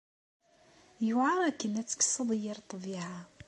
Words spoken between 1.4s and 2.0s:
akken ad